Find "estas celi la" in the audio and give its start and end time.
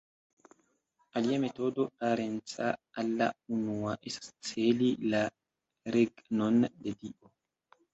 4.15-5.25